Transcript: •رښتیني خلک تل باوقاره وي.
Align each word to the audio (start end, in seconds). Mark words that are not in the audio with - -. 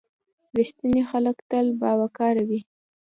•رښتیني 0.57 1.01
خلک 1.09 1.37
تل 1.49 1.65
باوقاره 1.81 2.43
وي. 2.49 2.59